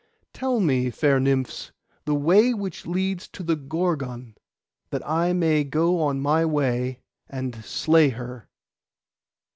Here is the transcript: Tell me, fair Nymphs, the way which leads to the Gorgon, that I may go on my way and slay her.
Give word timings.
Tell 0.33 0.59
me, 0.59 0.89
fair 0.89 1.19
Nymphs, 1.19 1.71
the 2.05 2.15
way 2.15 2.55
which 2.55 2.87
leads 2.87 3.27
to 3.27 3.43
the 3.43 3.55
Gorgon, 3.55 4.35
that 4.89 5.07
I 5.07 5.31
may 5.31 5.63
go 5.63 6.01
on 6.01 6.19
my 6.19 6.43
way 6.43 7.01
and 7.29 7.63
slay 7.63 8.09
her. 8.09 8.47